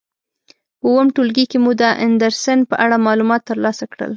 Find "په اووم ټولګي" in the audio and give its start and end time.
0.79-1.45